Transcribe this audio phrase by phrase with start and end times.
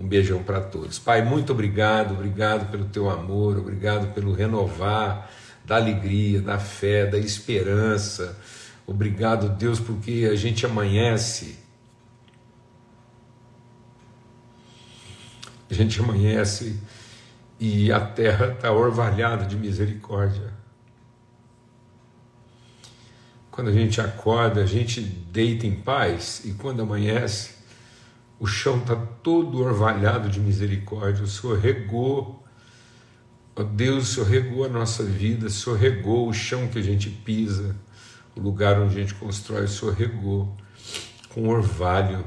[0.00, 0.98] Um beijão para todos.
[0.98, 5.30] Pai, muito obrigado, obrigado pelo teu amor, obrigado pelo renovar
[5.62, 8.38] da alegria, da fé, da esperança.
[8.86, 11.58] Obrigado, Deus, porque a gente amanhece.
[15.70, 16.80] A gente amanhece
[17.60, 20.50] e a terra está orvalhada de misericórdia.
[23.50, 27.59] Quando a gente acorda, a gente deita em paz e quando amanhece,
[28.40, 31.22] o chão está todo orvalhado de misericórdia.
[31.22, 32.42] O Senhor regou,
[33.54, 36.82] ó Deus, o Senhor regou a nossa vida, o Senhor regou o chão que a
[36.82, 37.76] gente pisa,
[38.34, 40.56] o lugar onde a gente constrói, o Senhor regou
[41.28, 42.24] com orvalho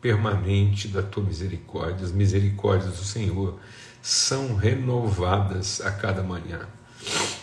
[0.00, 2.06] permanente da tua misericórdia.
[2.06, 3.58] As misericórdias do Senhor
[4.00, 6.68] são renovadas a cada manhã.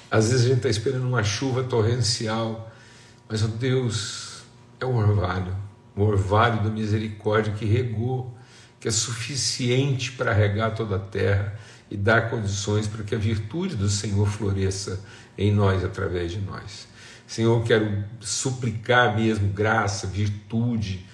[0.10, 2.72] Às vezes a gente está esperando uma chuva torrencial,
[3.28, 4.44] mas, ó Deus,
[4.80, 5.69] é o orvalho
[6.04, 8.36] o orvalho da misericórdia que regou,
[8.80, 11.60] que é suficiente para regar toda a terra
[11.92, 15.04] e dar condições para que a virtude do Senhor floresça
[15.38, 16.88] em nós, através de nós.
[17.28, 21.06] Senhor, quero suplicar mesmo graça, virtude,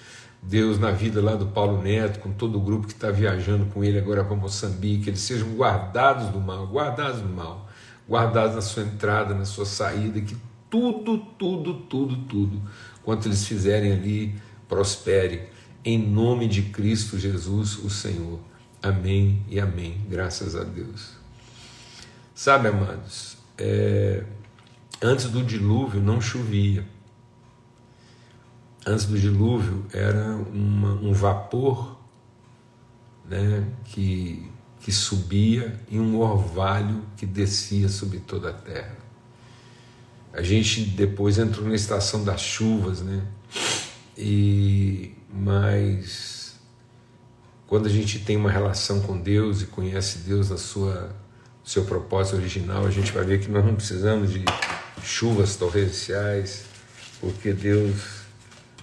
[0.42, 3.82] Deus, na vida lá do Paulo Neto, com todo o grupo que está viajando com
[3.82, 7.68] ele agora para Moçambique, eles sejam guardados do mal, guardados do mal,
[8.08, 10.36] guardados na sua entrada, na sua saída, que
[10.70, 12.62] tudo, tudo, tudo, tudo,
[13.02, 14.34] quanto eles fizerem ali,
[14.68, 15.48] prospere,
[15.84, 18.40] em nome de Cristo Jesus, o Senhor.
[18.82, 20.00] Amém e amém.
[20.08, 21.12] Graças a Deus.
[22.34, 24.24] Sabe, amados, é,
[25.02, 26.84] antes do dilúvio não chovia.
[28.86, 31.98] Antes do dilúvio era uma, um vapor
[33.28, 34.48] né, que,
[34.80, 38.96] que subia e um orvalho que descia sobre toda a terra.
[40.32, 43.22] A gente depois entrou na estação das chuvas, né?
[44.16, 46.56] E mas
[47.66, 51.14] quando a gente tem uma relação com Deus e conhece Deus na sua
[51.64, 54.44] seu propósito original, a gente vai ver que nós não precisamos de
[55.02, 56.64] chuvas torrenciais,
[57.20, 58.20] porque Deus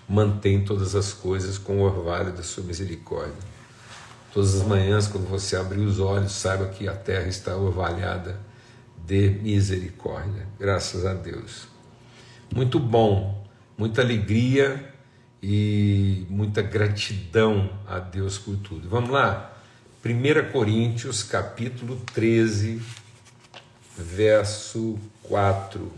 [0.07, 3.53] mantém todas as coisas com o orvalho da sua misericórdia.
[4.33, 8.37] Todas as manhãs, quando você abrir os olhos, saiba que a terra está orvalhada
[9.05, 10.45] de misericórdia.
[10.59, 11.67] Graças a Deus.
[12.53, 14.92] Muito bom, muita alegria
[15.45, 18.87] e muita gratidão a Deus por tudo.
[18.87, 19.53] Vamos lá?
[20.05, 22.81] 1 Coríntios capítulo 13,
[23.97, 25.91] verso 4.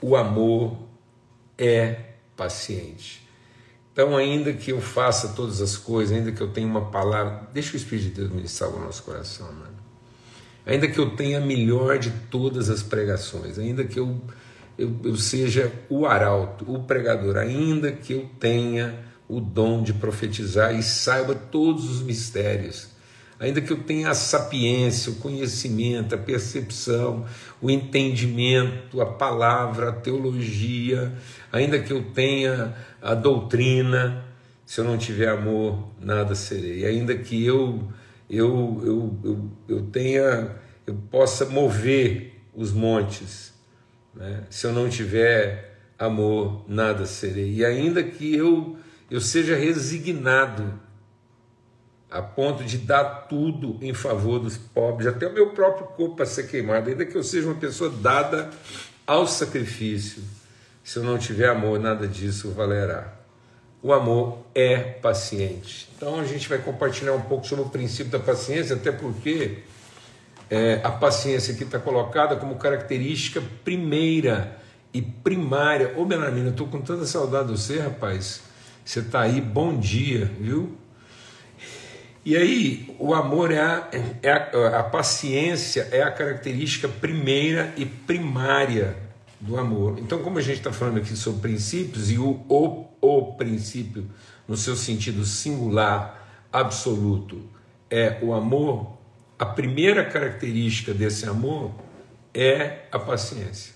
[0.00, 0.78] O amor
[1.58, 3.26] é paciente.
[3.92, 7.74] Então, ainda que eu faça todas as coisas, ainda que eu tenha uma palavra, deixa
[7.74, 9.74] o Espírito de Deus ministrar o nosso coração, mano.
[10.64, 14.20] Ainda que eu tenha a melhor de todas as pregações, ainda que eu
[14.78, 18.98] eu, eu seja o arauto, o pregador, ainda que eu tenha
[19.28, 22.88] o dom de profetizar e saiba todos os mistérios,
[23.38, 27.24] ainda que eu tenha a sapiência, o conhecimento, a percepção,
[27.60, 31.12] o entendimento, a palavra, a teologia,
[31.52, 34.24] ainda que eu tenha a doutrina,
[34.66, 36.84] se eu não tiver amor, nada serei.
[36.86, 37.88] Ainda que eu
[38.28, 40.56] eu, eu, eu, eu tenha,
[40.86, 43.52] eu possa mover os montes,
[44.14, 44.44] né?
[44.50, 47.54] Se eu não tiver amor, nada serei.
[47.54, 48.76] E ainda que eu,
[49.10, 50.80] eu seja resignado
[52.10, 56.26] a ponto de dar tudo em favor dos pobres, até o meu próprio corpo para
[56.26, 58.50] ser queimado, ainda que eu seja uma pessoa dada
[59.04, 60.22] ao sacrifício,
[60.84, 63.12] se eu não tiver amor, nada disso valerá.
[63.82, 65.88] O amor é paciente.
[65.96, 69.58] Então a gente vai compartilhar um pouco sobre o princípio da paciência, até porque
[70.50, 74.58] é, a paciência aqui está colocada como característica primeira
[74.92, 75.94] e primária.
[75.96, 78.42] Ô Belarmino, eu estou com tanta saudade de você, rapaz.
[78.84, 80.76] Você está aí, bom dia, viu?
[82.24, 83.88] E aí, o amor é a,
[84.22, 88.96] é a, a paciência é a característica primeira e primária
[89.38, 89.98] do amor.
[89.98, 94.06] Então, como a gente está falando aqui sobre princípios, e o, o, o princípio,
[94.48, 97.42] no seu sentido singular, absoluto,
[97.90, 98.96] é o amor,
[99.38, 101.72] a primeira característica desse amor
[102.32, 103.74] é a paciência.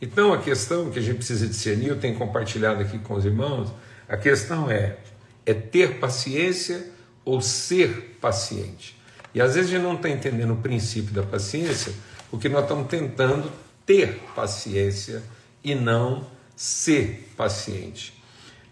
[0.00, 3.72] Então a questão que a gente precisa discernir, eu tenho compartilhado aqui com os irmãos,
[4.08, 4.96] a questão é
[5.46, 6.90] é ter paciência
[7.24, 8.98] ou ser paciente.
[9.32, 11.92] E às vezes a gente não está entendendo o princípio da paciência,
[12.30, 13.50] porque nós estamos tentando
[13.86, 15.22] ter paciência
[15.62, 16.26] e não
[16.56, 18.12] ser paciente.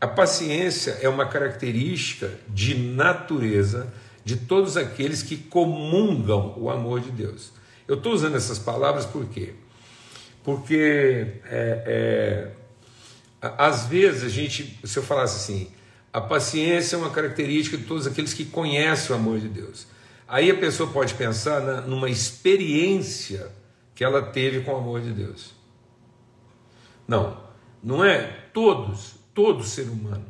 [0.00, 3.92] A paciência é uma característica de natureza
[4.24, 7.52] de todos aqueles que comungam o amor de Deus.
[7.86, 9.54] Eu estou usando essas palavras por quê?
[10.42, 12.50] Porque é,
[13.40, 15.70] é, às vezes a gente, se eu falasse assim,
[16.14, 19.88] A paciência é uma característica de todos aqueles que conhecem o amor de Deus.
[20.28, 23.50] Aí a pessoa pode pensar na, numa experiência
[23.96, 25.52] que ela teve com o amor de Deus.
[27.06, 27.36] Não,
[27.82, 30.24] não é todos, todo ser humano,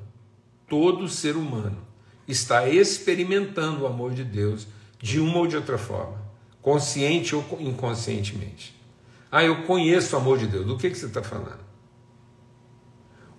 [0.67, 1.87] todo ser humano
[2.27, 4.67] está experimentando o amor de Deus
[4.99, 6.17] de uma ou de outra forma,
[6.63, 8.75] consciente ou inconscientemente.
[9.31, 10.65] Ah, eu conheço o amor de Deus.
[10.65, 11.65] Do que, que você está falando?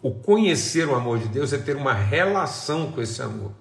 [0.01, 3.51] O conhecer o amor de Deus é ter uma relação com esse amor.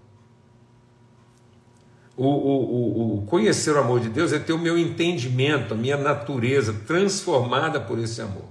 [2.16, 5.96] O, o, o, conhecer o amor de Deus é ter o meu entendimento, a minha
[5.96, 8.44] natureza transformada por esse amor.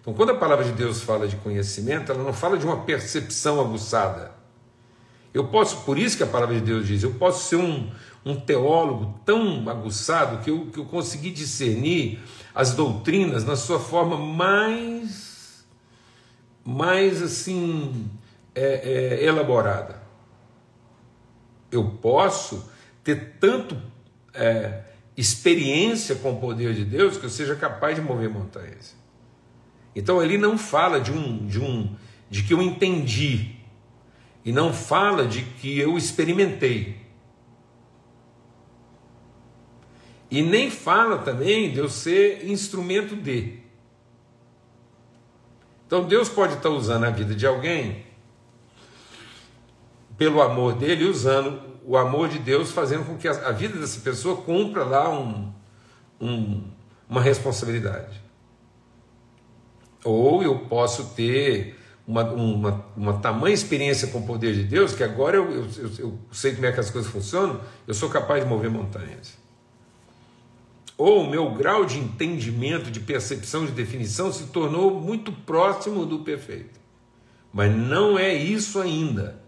[0.00, 3.60] Então, quando a palavra de Deus fala de conhecimento, ela não fala de uma percepção
[3.60, 4.39] aguçada.
[5.32, 7.88] Eu posso, por isso que a palavra de Deus diz, eu posso ser um,
[8.24, 12.20] um teólogo tão aguçado que eu, que eu consegui discernir
[12.54, 15.64] as doutrinas na sua forma mais,
[16.64, 18.10] mais assim,
[18.54, 20.02] é, é, elaborada.
[21.70, 22.68] Eu posso
[23.04, 23.80] ter tanto
[24.34, 24.82] é,
[25.16, 28.96] experiência com o poder de Deus que eu seja capaz de mover montanhas.
[29.94, 31.94] Então ele não fala de um, de um,
[32.28, 33.59] de que eu entendi
[34.44, 37.00] e não fala de que eu experimentei.
[40.30, 43.58] E nem fala também de eu ser instrumento de.
[45.86, 48.06] Então Deus pode estar usando a vida de alguém
[50.16, 54.36] pelo amor dele, usando o amor de Deus, fazendo com que a vida dessa pessoa
[54.42, 55.52] cumpra lá um,
[56.20, 56.62] um,
[57.08, 58.22] uma responsabilidade.
[60.04, 65.02] Ou eu posso ter uma, uma, uma tamanha experiência com o poder de Deus que
[65.02, 68.42] agora eu, eu, eu, eu sei como é que as coisas funcionam, eu sou capaz
[68.42, 69.38] de mover montanhas.
[70.96, 76.18] Ou o meu grau de entendimento, de percepção, de definição se tornou muito próximo do
[76.18, 76.78] perfeito.
[77.52, 79.40] Mas não é isso ainda.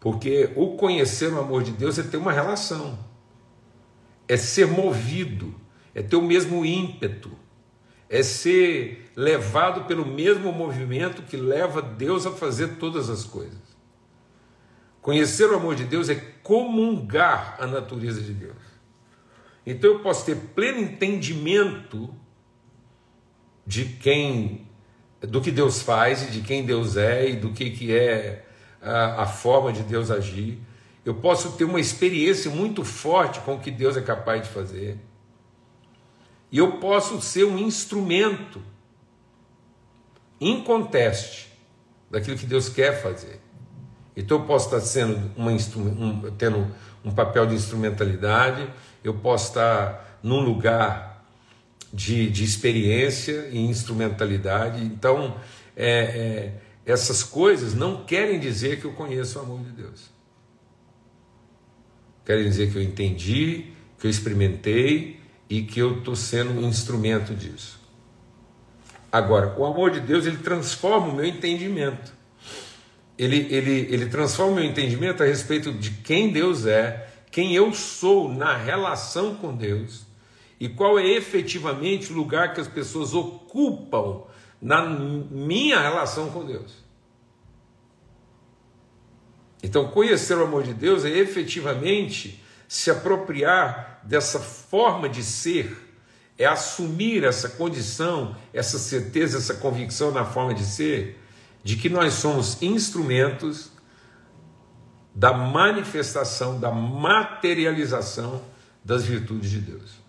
[0.00, 2.98] Porque o conhecer o amor de Deus é ter uma relação,
[4.26, 5.54] é ser movido,
[5.94, 7.30] é ter o mesmo ímpeto,
[8.12, 13.58] é ser levado pelo mesmo movimento que leva Deus a fazer todas as coisas.
[15.00, 18.58] Conhecer o amor de Deus é comungar a natureza de Deus.
[19.64, 22.14] Então eu posso ter pleno entendimento
[23.66, 24.68] de quem,
[25.22, 28.44] do que Deus faz e de quem Deus é e do que, que é
[28.82, 30.58] a, a forma de Deus agir.
[31.02, 34.98] Eu posso ter uma experiência muito forte com o que Deus é capaz de fazer.
[36.52, 38.62] E eu posso ser um instrumento
[40.38, 41.50] inconteste
[42.10, 43.40] daquilo que Deus quer fazer.
[44.14, 46.70] Então eu posso estar sendo uma, um, tendo
[47.02, 48.68] um papel de instrumentalidade,
[49.02, 51.24] eu posso estar num lugar
[51.90, 54.84] de, de experiência e instrumentalidade.
[54.84, 55.36] Então,
[55.74, 60.10] é, é, essas coisas não querem dizer que eu conheço o amor de Deus.
[62.26, 65.21] Querem dizer que eu entendi, que eu experimentei
[65.52, 67.78] e que eu estou sendo um instrumento disso.
[69.12, 72.10] Agora, o amor de Deus ele transforma o meu entendimento.
[73.18, 77.70] Ele, ele, ele transforma o meu entendimento a respeito de quem Deus é, quem eu
[77.74, 80.06] sou na relação com Deus
[80.58, 84.22] e qual é efetivamente o lugar que as pessoas ocupam
[84.58, 86.72] na minha relação com Deus.
[89.62, 92.42] Então, conhecer o amor de Deus é efetivamente
[92.72, 95.76] se apropriar dessa forma de ser,
[96.38, 101.20] é assumir essa condição, essa certeza, essa convicção na forma de ser,
[101.62, 103.70] de que nós somos instrumentos
[105.14, 108.42] da manifestação, da materialização
[108.82, 110.00] das virtudes de Deus.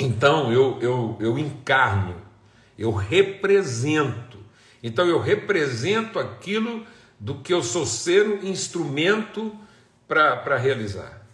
[0.00, 2.20] Então eu, eu, eu encarno,
[2.76, 4.40] eu represento.
[4.82, 6.84] Então eu represento aquilo
[7.20, 9.56] do que eu sou ser um instrumento
[10.06, 11.26] para realizar.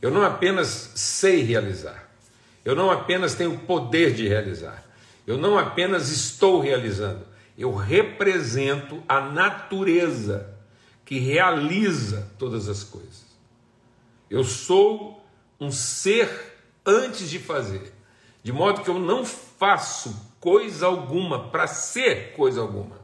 [0.00, 2.10] Eu não apenas sei realizar,
[2.64, 4.84] eu não apenas tenho o poder de realizar,
[5.26, 10.54] eu não apenas estou realizando, eu represento a natureza
[11.04, 13.24] que realiza todas as coisas.
[14.28, 15.24] Eu sou
[15.58, 16.28] um ser
[16.84, 17.92] antes de fazer,
[18.42, 23.00] de modo que eu não faço coisa alguma para ser coisa alguma.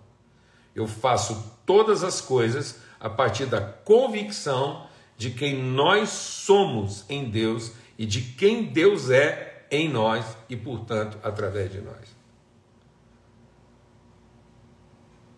[0.74, 4.86] Eu faço todas as coisas a partir da convicção
[5.18, 11.18] de quem nós somos em Deus e de quem Deus é em nós e, portanto,
[11.22, 12.16] através de nós.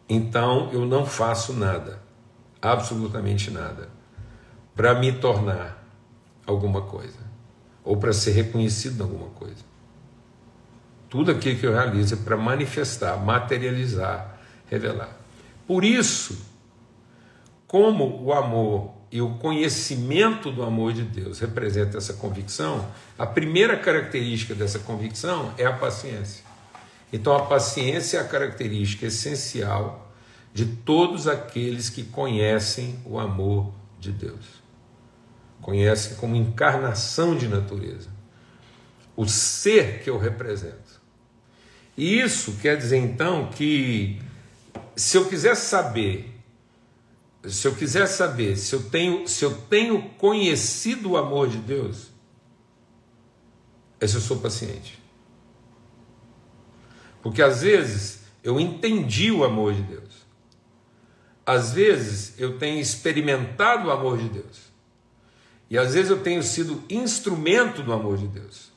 [0.06, 2.02] Então eu não faço nada,
[2.60, 3.88] absolutamente nada,
[4.76, 5.82] para me tornar
[6.46, 7.18] alguma coisa
[7.82, 9.64] ou para ser reconhecido em alguma coisa.
[11.08, 15.16] Tudo aquilo que eu realizo é para manifestar, materializar, revelar.
[15.66, 16.53] Por isso,
[17.74, 22.88] como o amor e o conhecimento do amor de Deus representa essa convicção,
[23.18, 26.44] a primeira característica dessa convicção é a paciência.
[27.12, 30.14] Então, a paciência é a característica essencial
[30.52, 34.62] de todos aqueles que conhecem o amor de Deus.
[35.60, 38.08] Conhecem como encarnação de natureza,
[39.16, 41.02] o ser que eu represento.
[41.96, 44.22] E isso quer dizer então que
[44.94, 46.33] se eu quiser saber
[47.48, 52.08] se eu quiser saber se eu tenho, se eu tenho conhecido o amor de Deus,
[54.00, 54.98] é se eu sou paciente.
[57.22, 60.24] Porque às vezes eu entendi o amor de Deus.
[61.46, 64.72] Às vezes eu tenho experimentado o amor de Deus.
[65.68, 68.72] E às vezes eu tenho sido instrumento do amor de Deus.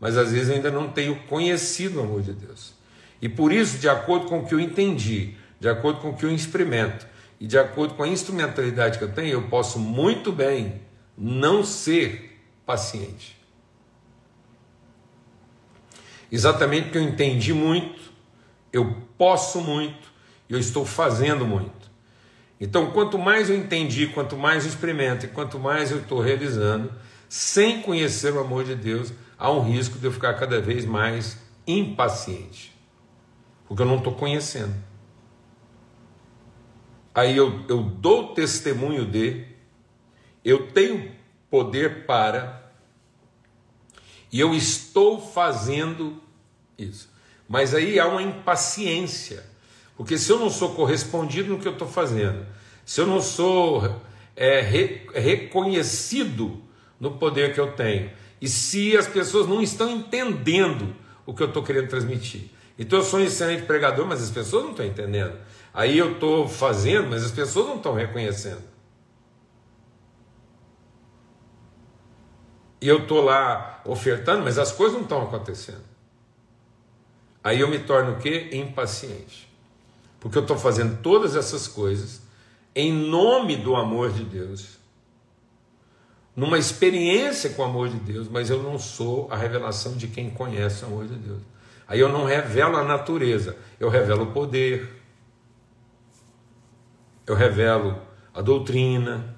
[0.00, 2.74] Mas às vezes eu ainda não tenho conhecido o amor de Deus.
[3.22, 6.24] E por isso, de acordo com o que eu entendi, de acordo com o que
[6.24, 7.06] eu experimento,
[7.40, 10.82] e de acordo com a instrumentalidade que eu tenho, eu posso muito bem
[11.16, 13.40] não ser paciente.
[16.30, 18.12] Exatamente porque eu entendi muito,
[18.70, 20.12] eu posso muito
[20.48, 21.90] e eu estou fazendo muito.
[22.60, 26.92] Então, quanto mais eu entendi, quanto mais eu experimento e quanto mais eu estou realizando,
[27.26, 31.38] sem conhecer o amor de Deus, há um risco de eu ficar cada vez mais
[31.66, 32.76] impaciente,
[33.66, 34.89] porque eu não estou conhecendo
[37.14, 39.44] aí eu, eu dou testemunho de,
[40.44, 41.12] eu tenho
[41.50, 42.72] poder para,
[44.32, 46.20] e eu estou fazendo
[46.78, 47.10] isso.
[47.48, 49.44] Mas aí há uma impaciência,
[49.96, 52.46] porque se eu não sou correspondido no que eu estou fazendo,
[52.84, 54.00] se eu não sou
[54.36, 56.62] é, re, reconhecido
[56.98, 60.94] no poder que eu tenho, e se as pessoas não estão entendendo
[61.26, 62.50] o que eu estou querendo transmitir.
[62.78, 65.36] Então eu sou um excelente pregador, mas as pessoas não estão entendendo.
[65.72, 68.62] Aí eu estou fazendo, mas as pessoas não estão reconhecendo.
[72.80, 75.84] E eu estou lá ofertando, mas as coisas não estão acontecendo.
[77.44, 78.50] Aí eu me torno o quê?
[78.52, 79.48] Impaciente.
[80.18, 82.22] Porque eu estou fazendo todas essas coisas
[82.74, 84.78] em nome do amor de Deus,
[86.36, 90.30] numa experiência com o amor de Deus, mas eu não sou a revelação de quem
[90.30, 91.42] conhece o amor de Deus.
[91.88, 94.99] Aí eu não revelo a natureza, eu revelo o poder,
[97.30, 97.96] eu revelo
[98.34, 99.36] a doutrina,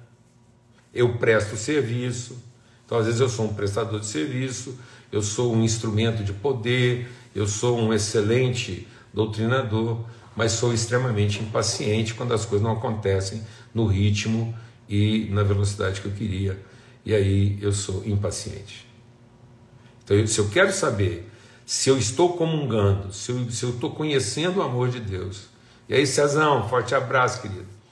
[0.93, 2.37] eu presto serviço.
[2.85, 4.77] Então, às vezes, eu sou um prestador de serviço,
[5.11, 10.03] eu sou um instrumento de poder, eu sou um excelente doutrinador,
[10.35, 14.55] mas sou extremamente impaciente quando as coisas não acontecem no ritmo
[14.89, 16.59] e na velocidade que eu queria.
[17.05, 18.87] E aí eu sou impaciente.
[20.03, 21.29] Então, se eu quero saber
[21.65, 25.47] se eu estou comungando, se eu, estou conhecendo o amor de Deus.
[25.87, 27.82] E aí, Cezão, forte abraço, querido.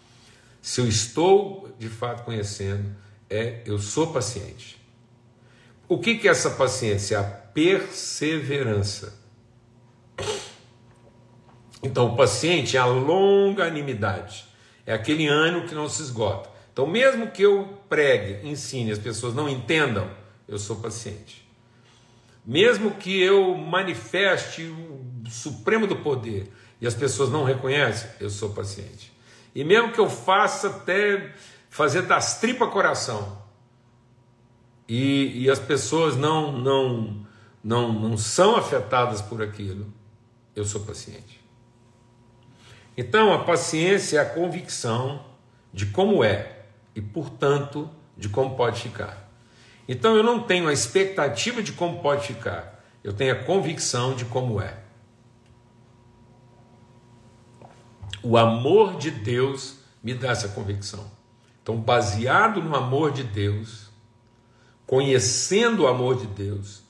[0.61, 2.95] Se eu estou de fato conhecendo,
[3.29, 4.79] é eu sou paciente.
[5.87, 7.19] O que, que é essa paciência?
[7.19, 9.19] A perseverança.
[11.83, 14.45] Então, o paciente é a longanimidade,
[14.85, 16.49] é aquele ânimo que não se esgota.
[16.71, 20.09] Então, mesmo que eu pregue, ensine, as pessoas não entendam,
[20.47, 21.49] eu sou paciente.
[22.45, 28.49] Mesmo que eu manifeste o supremo do poder e as pessoas não reconhecem, eu sou
[28.51, 29.10] paciente.
[29.53, 31.33] E mesmo que eu faça até
[31.69, 33.41] fazer das tripas coração,
[34.87, 37.25] e, e as pessoas não, não,
[37.63, 39.91] não, não são afetadas por aquilo,
[40.53, 41.39] eu sou paciente.
[42.97, 45.25] Então, a paciência é a convicção
[45.73, 49.31] de como é e, portanto, de como pode ficar.
[49.87, 54.25] Então, eu não tenho a expectativa de como pode ficar, eu tenho a convicção de
[54.25, 54.80] como é.
[58.23, 61.09] O amor de Deus me dá essa convicção.
[61.61, 63.89] Então, baseado no amor de Deus,
[64.85, 66.83] conhecendo o amor de Deus,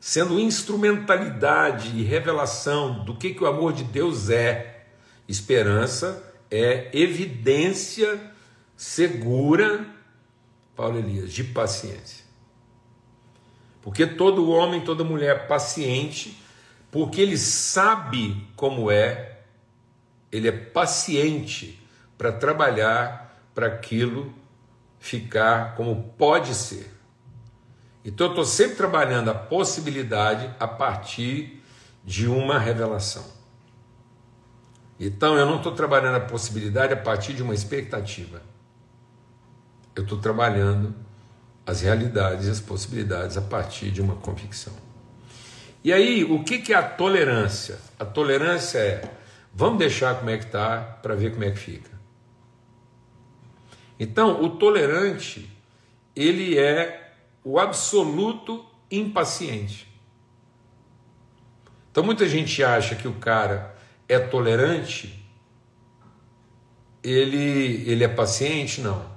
[0.00, 4.86] sendo instrumentalidade e revelação do que, que o amor de Deus é,
[5.26, 8.32] esperança é evidência
[8.76, 9.86] segura,
[10.74, 12.24] Paulo Elias, de paciência.
[13.82, 16.40] Porque todo homem, toda mulher é paciente,
[16.90, 19.37] porque ele sabe como é
[20.30, 21.82] ele é paciente
[22.16, 24.34] para trabalhar para aquilo
[24.98, 26.92] ficar como pode ser.
[28.04, 31.62] Então eu estou sempre trabalhando a possibilidade a partir
[32.04, 33.24] de uma revelação.
[34.98, 38.42] Então eu não estou trabalhando a possibilidade a partir de uma expectativa.
[39.94, 40.94] Eu estou trabalhando
[41.66, 44.72] as realidades e as possibilidades a partir de uma convicção.
[45.84, 47.78] E aí, o que é a tolerância?
[47.98, 49.02] A tolerância é
[49.58, 51.90] Vamos deixar como é que está para ver como é que fica.
[53.98, 55.50] Então, o tolerante,
[56.14, 57.12] ele é
[57.42, 59.92] o absoluto impaciente.
[61.90, 63.74] Então, muita gente acha que o cara
[64.08, 65.28] é tolerante,
[67.02, 68.80] ele, ele é paciente?
[68.80, 69.10] Não.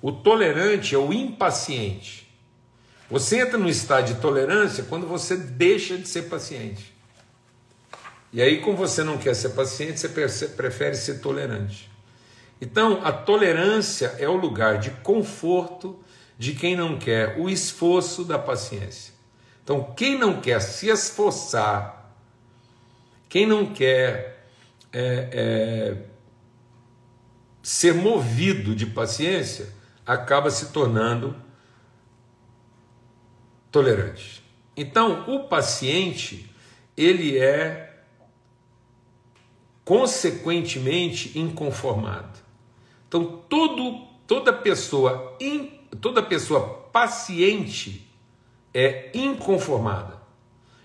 [0.00, 2.32] O tolerante é o impaciente.
[3.10, 6.99] Você entra no estado de tolerância quando você deixa de ser paciente.
[8.32, 10.08] E aí, como você não quer ser paciente, você
[10.48, 11.90] prefere ser tolerante.
[12.60, 15.98] Então, a tolerância é o lugar de conforto
[16.38, 19.14] de quem não quer o esforço da paciência.
[19.64, 22.14] Então, quem não quer se esforçar,
[23.28, 24.46] quem não quer
[24.92, 25.96] é, é,
[27.62, 29.68] ser movido de paciência,
[30.06, 31.36] acaba se tornando
[33.70, 34.42] tolerante.
[34.76, 36.54] Então, o paciente,
[36.96, 37.89] ele é
[39.90, 42.38] consequentemente inconformado.
[43.08, 45.66] Então, todo, toda pessoa in,
[46.00, 48.08] toda pessoa paciente
[48.72, 50.16] é inconformada.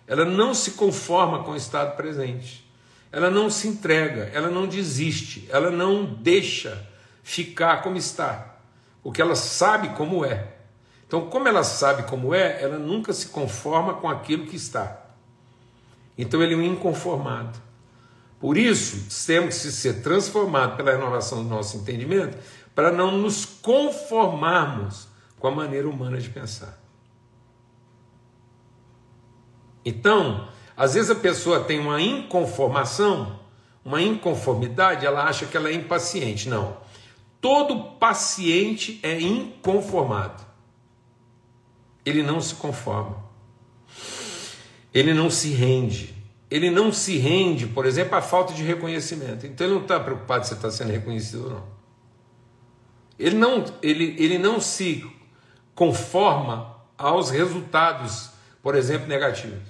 [0.08, 2.68] Ela não se conforma com o estado presente.
[3.12, 6.90] Ela não se entrega, ela não desiste, ela não deixa
[7.22, 8.58] ficar como está,
[9.04, 10.48] porque ela sabe como é.
[11.06, 15.06] Então, como ela sabe como é, ela nunca se conforma com aquilo que está.
[16.18, 17.65] Então, ele é um inconformado.
[18.46, 22.38] Por isso, temos que ser transformados pela renovação do nosso entendimento,
[22.76, 25.08] para não nos conformarmos
[25.40, 26.80] com a maneira humana de pensar.
[29.84, 30.48] Então,
[30.78, 33.40] às vezes a pessoa tem uma inconformação,
[33.84, 36.48] uma inconformidade, ela acha que ela é impaciente.
[36.48, 36.78] Não.
[37.42, 40.46] Todo paciente é inconformado.
[42.06, 43.26] Ele não se conforma.
[44.94, 46.15] Ele não se rende
[46.56, 49.46] ele não se rende, por exemplo, à falta de reconhecimento.
[49.46, 51.68] Então ele não está preocupado se está sendo reconhecido ou não.
[53.20, 55.06] Ele não, ele, ele não se
[55.74, 58.30] conforma aos resultados,
[58.64, 59.68] por exemplo, negativos.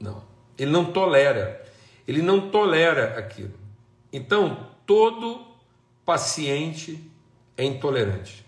[0.00, 0.24] Não.
[0.56, 1.62] Ele não tolera.
[2.06, 3.52] Ele não tolera aquilo.
[4.10, 5.46] Então, todo
[6.06, 6.98] paciente
[7.54, 8.46] é intolerante.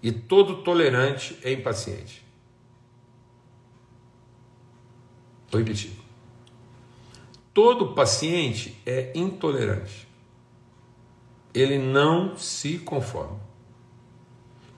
[0.00, 2.21] E todo tolerante é impaciente.
[5.52, 5.92] Vou repetir.
[7.52, 10.08] Todo paciente é intolerante.
[11.52, 13.38] Ele não se conforma.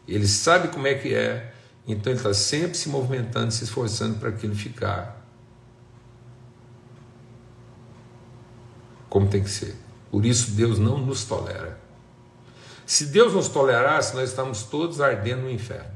[0.08, 1.54] Ele sabe como é que é,
[1.86, 5.24] então ele está sempre se movimentando, se esforçando para aquilo ficar
[9.08, 9.76] como tem que ser.
[10.10, 11.78] Por isso Deus não nos tolera.
[12.84, 15.94] Se Deus nos tolerasse, nós estamos todos ardendo no inferno.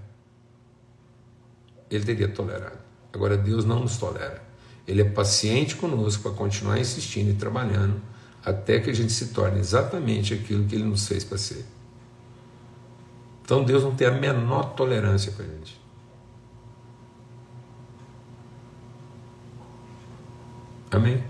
[1.90, 2.78] Ele teria tolerado.
[3.12, 4.47] Agora Deus não nos tolera.
[4.88, 8.00] Ele é paciente conosco para continuar insistindo e trabalhando
[8.42, 11.66] até que a gente se torne exatamente aquilo que ele nos fez para ser.
[13.44, 15.78] Então Deus não tem a menor tolerância com a gente.
[20.90, 21.22] Amém?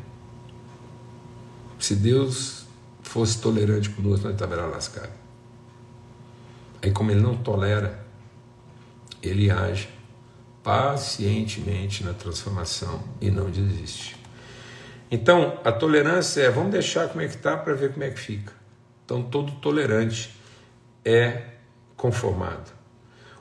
[1.81, 2.65] Se Deus
[3.03, 5.17] fosse tolerante conosco, nós estaríamos lascados.
[6.81, 8.07] Aí, como Ele não tolera,
[9.21, 9.98] Ele age
[10.69, 14.15] pacientemente na transformação e não desiste.
[15.11, 18.21] Então, a tolerância é, vamos deixar como é que está para ver como é que
[18.21, 18.53] fica.
[19.03, 20.31] Então, todo tolerante
[21.03, 21.43] é
[21.97, 22.71] conformado.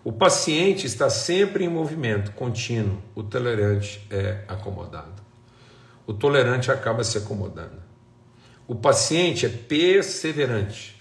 [0.05, 5.21] O paciente está sempre em movimento contínuo, o tolerante é acomodado.
[6.05, 7.81] O tolerante acaba se acomodando.
[8.65, 10.95] O paciente é perseverante,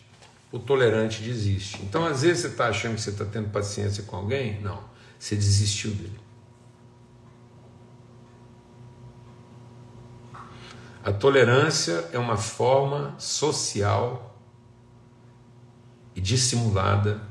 [0.50, 1.80] o tolerante desiste.
[1.84, 4.60] Então, às vezes, você está achando que você está tendo paciência com alguém?
[4.60, 4.95] Não.
[5.18, 6.20] Você desistiu dele.
[11.06, 14.36] A tolerância é uma forma social
[16.16, 17.22] e dissimulada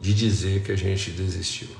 [0.00, 1.74] de dizer que a gente desistiu.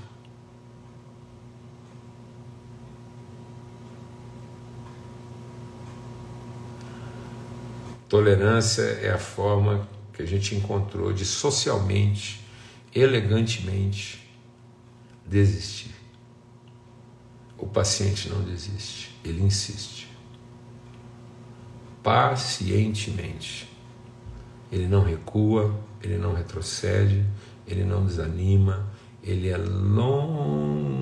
[8.08, 12.44] Tolerância é a forma que a gente encontrou de socialmente,
[12.92, 14.25] elegantemente,
[15.26, 15.94] desistir.
[17.58, 20.08] O paciente não desiste, ele insiste.
[22.02, 23.74] Pacientemente.
[24.70, 27.24] Ele não recua, ele não retrocede,
[27.66, 28.86] ele não desanima,
[29.22, 30.96] ele é longânimo.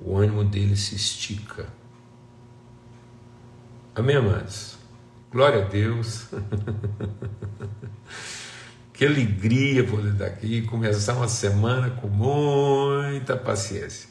[0.00, 1.68] O ânimo dele se estica.
[3.94, 4.76] Amém, amados?
[5.30, 6.28] Glória a Deus.
[8.94, 14.08] Que alegria poder estar aqui e começar uma semana com muita paciência.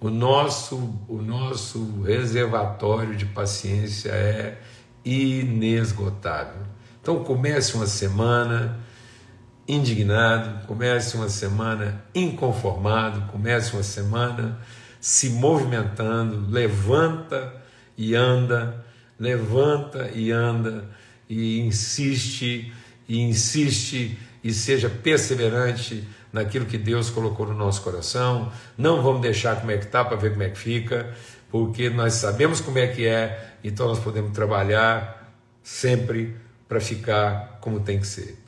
[0.00, 4.60] O nosso, o nosso reservatório de paciência é
[5.04, 6.62] inesgotável.
[7.00, 8.78] Então comece uma semana
[9.66, 14.56] indignado, comece uma semana inconformado, comece uma semana
[15.00, 17.60] se movimentando, levanta
[17.98, 18.86] e anda,
[19.18, 20.88] levanta e anda
[21.28, 22.72] e insiste
[23.08, 28.50] e insiste e seja perseverante naquilo que Deus colocou no nosso coração.
[28.76, 31.14] Não vamos deixar como é que está para ver como é que fica,
[31.50, 36.34] porque nós sabemos como é que é, então nós podemos trabalhar sempre
[36.68, 38.38] para ficar como tem que ser.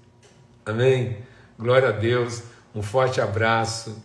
[0.65, 1.19] Amém?
[1.59, 2.43] Glória a Deus,
[2.75, 4.03] um forte abraço